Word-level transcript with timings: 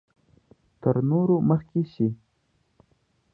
تر 0.81 0.95
نورو 1.09 1.37
مخکې 1.49 1.81
شي. 1.93 2.07